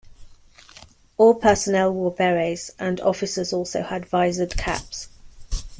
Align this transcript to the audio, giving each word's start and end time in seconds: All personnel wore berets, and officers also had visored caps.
All 1.19 1.35
personnel 1.35 1.93
wore 1.93 2.09
berets, 2.09 2.71
and 2.79 2.99
officers 3.01 3.53
also 3.53 3.83
had 3.83 4.07
visored 4.07 4.57
caps. 4.57 5.09